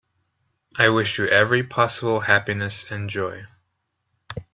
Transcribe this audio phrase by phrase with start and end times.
[0.77, 3.45] I wish you every possible happiness and joy.